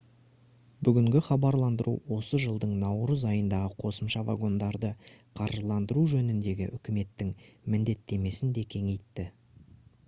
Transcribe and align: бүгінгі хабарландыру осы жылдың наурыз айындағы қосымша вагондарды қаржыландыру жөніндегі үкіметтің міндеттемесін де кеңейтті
бүгінгі 0.87 1.19
хабарландыру 1.25 1.91
осы 2.15 2.39
жылдың 2.45 2.71
наурыз 2.85 3.25
айындағы 3.33 3.69
қосымша 3.83 4.23
вагондарды 4.31 4.91
қаржыландыру 5.41 6.07
жөніндегі 6.17 6.71
үкіметтің 6.79 7.33
міндеттемесін 7.77 8.59
де 8.59 8.67
кеңейтті 8.77 9.31